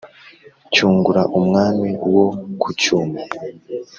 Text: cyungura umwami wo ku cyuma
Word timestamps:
cyungura 0.73 1.21
umwami 1.39 1.89
wo 2.13 2.27
ku 2.61 2.69
cyuma 2.81 3.19